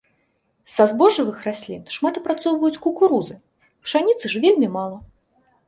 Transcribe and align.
Са 0.75 0.87
збожжавых 0.93 1.37
раслін 1.47 1.83
шмат 1.97 2.17
апрацоўваюць 2.23 2.81
кукурузы, 2.87 3.39
пшаніцы 3.85 4.25
ж 4.35 4.45
вельмі 4.47 4.75
мала. 4.83 4.99